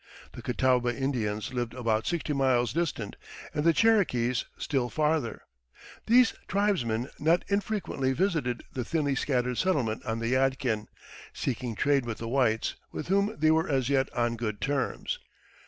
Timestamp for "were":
13.51-13.69